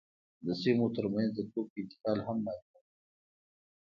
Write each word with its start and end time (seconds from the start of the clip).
د 0.45 0.47
سیمو 0.61 0.85
ترمنځ 0.95 1.29
د 1.35 1.39
توکو 1.51 1.73
انتقال 1.81 2.17
هم 2.27 2.37
مالیه 2.45 2.67
درلوده. 2.71 2.97